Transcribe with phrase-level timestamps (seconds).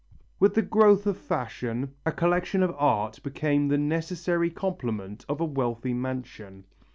[0.39, 5.45] ]With the growth of fashion, a collection of art became the necessary complement of a
[5.45, 6.63] wealthy mansion.